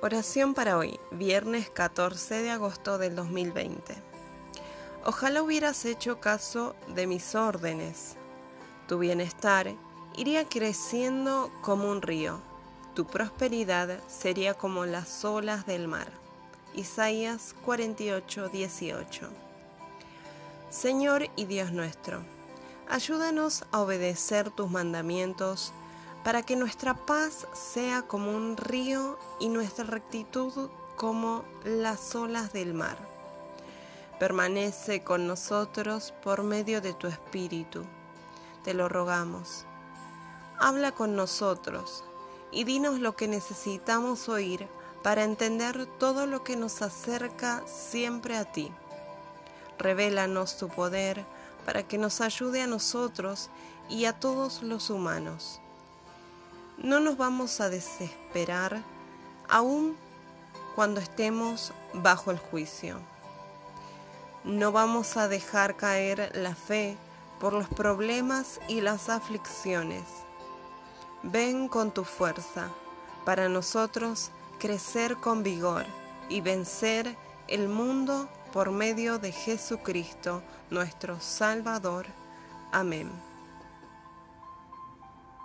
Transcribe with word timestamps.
Oración 0.00 0.54
para 0.54 0.78
hoy, 0.78 1.00
viernes 1.10 1.70
14 1.70 2.42
de 2.42 2.52
agosto 2.52 2.98
del 2.98 3.16
2020. 3.16 3.96
Ojalá 5.04 5.42
hubieras 5.42 5.84
hecho 5.84 6.20
caso 6.20 6.76
de 6.94 7.08
mis 7.08 7.34
órdenes. 7.34 8.14
Tu 8.86 9.00
bienestar 9.00 9.74
iría 10.16 10.48
creciendo 10.48 11.50
como 11.62 11.90
un 11.90 12.00
río. 12.00 12.40
Tu 12.94 13.08
prosperidad 13.08 13.98
sería 14.06 14.54
como 14.54 14.86
las 14.86 15.24
olas 15.24 15.66
del 15.66 15.88
mar. 15.88 16.12
Isaías 16.76 17.56
48, 17.64 18.50
18. 18.50 19.28
Señor 20.70 21.28
y 21.34 21.46
Dios 21.46 21.72
nuestro, 21.72 22.22
ayúdanos 22.88 23.64
a 23.72 23.80
obedecer 23.80 24.50
tus 24.50 24.70
mandamientos 24.70 25.72
para 26.28 26.42
que 26.42 26.56
nuestra 26.56 26.92
paz 26.92 27.46
sea 27.54 28.02
como 28.02 28.36
un 28.36 28.58
río 28.58 29.18
y 29.40 29.48
nuestra 29.48 29.84
rectitud 29.84 30.68
como 30.94 31.42
las 31.64 32.14
olas 32.14 32.52
del 32.52 32.74
mar. 32.74 32.98
Permanece 34.18 35.02
con 35.02 35.26
nosotros 35.26 36.12
por 36.22 36.42
medio 36.42 36.82
de 36.82 36.92
tu 36.92 37.06
Espíritu. 37.06 37.82
Te 38.62 38.74
lo 38.74 38.90
rogamos. 38.90 39.64
Habla 40.58 40.92
con 40.92 41.16
nosotros 41.16 42.04
y 42.52 42.64
dinos 42.64 43.00
lo 43.00 43.16
que 43.16 43.26
necesitamos 43.26 44.28
oír 44.28 44.68
para 45.02 45.24
entender 45.24 45.86
todo 45.98 46.26
lo 46.26 46.44
que 46.44 46.56
nos 46.56 46.82
acerca 46.82 47.66
siempre 47.66 48.36
a 48.36 48.44
ti. 48.44 48.70
Revélanos 49.78 50.58
tu 50.58 50.68
poder 50.68 51.24
para 51.64 51.84
que 51.84 51.96
nos 51.96 52.20
ayude 52.20 52.60
a 52.60 52.66
nosotros 52.66 53.48
y 53.88 54.04
a 54.04 54.20
todos 54.20 54.62
los 54.62 54.90
humanos 54.90 55.62
no 56.82 57.00
nos 57.00 57.16
vamos 57.16 57.60
a 57.60 57.68
desesperar 57.68 58.82
aún 59.48 59.96
cuando 60.74 61.00
estemos 61.00 61.72
bajo 61.92 62.30
el 62.30 62.38
juicio. 62.38 62.98
No 64.44 64.70
vamos 64.70 65.16
a 65.16 65.28
dejar 65.28 65.76
caer 65.76 66.30
la 66.34 66.54
fe 66.54 66.96
por 67.40 67.52
los 67.52 67.68
problemas 67.68 68.60
y 68.68 68.80
las 68.80 69.08
aflicciones. 69.08 70.04
Ven 71.22 71.68
con 71.68 71.90
tu 71.90 72.04
fuerza 72.04 72.68
para 73.24 73.48
nosotros 73.48 74.30
crecer 74.58 75.16
con 75.16 75.42
vigor 75.42 75.84
y 76.28 76.40
vencer 76.40 77.16
el 77.48 77.68
mundo 77.68 78.28
por 78.52 78.70
medio 78.70 79.18
de 79.18 79.32
Jesucristo, 79.32 80.42
nuestro 80.70 81.20
Salvador. 81.20 82.06
Amén. 82.72 83.27